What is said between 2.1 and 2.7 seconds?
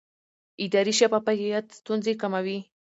کموي